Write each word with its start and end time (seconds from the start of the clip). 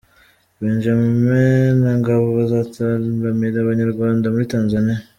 Benjame 0.61 1.43
na 1.81 1.91
Ngabo 1.99 2.27
bazataramira 2.37 3.57
Abanyarwanda 3.61 4.25
muri 4.33 4.45
Tanzaniya 4.53 5.01